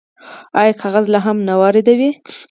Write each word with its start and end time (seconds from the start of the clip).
آیا 0.59 0.73
کاغذ 0.81 1.05
لا 1.13 1.19
هم 1.25 1.37
نه 1.47 1.53
واردوي؟ 1.61 2.09